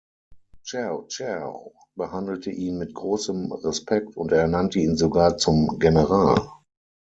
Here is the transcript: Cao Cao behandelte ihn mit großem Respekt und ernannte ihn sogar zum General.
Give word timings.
Cao 0.67 1.05
Cao 1.15 1.73
behandelte 1.95 2.49
ihn 2.49 2.79
mit 2.79 2.95
großem 2.95 3.51
Respekt 3.53 4.17
und 4.17 4.31
ernannte 4.31 4.79
ihn 4.79 4.97
sogar 4.97 5.37
zum 5.37 5.77
General. 5.77 6.49